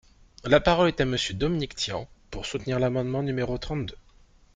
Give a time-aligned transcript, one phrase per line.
[0.45, 3.97] La parole est à Monsieur Dominique Tian, pour soutenir l’amendement numéro trente-deux.